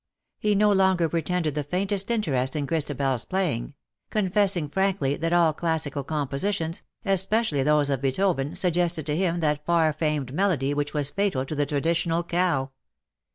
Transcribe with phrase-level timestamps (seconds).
[0.39, 3.75] He no longer pretended the faintest interest in ChristabeFs playing—
[4.09, 9.63] confessing frankly that all classical com positionsj especially those of Beethoven, suggested to him that
[9.63, 12.71] far famed melody which was fatal to the traditional cow.